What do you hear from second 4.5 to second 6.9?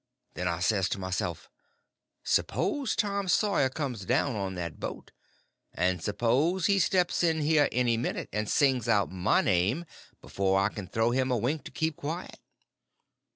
that boat? And s'pose he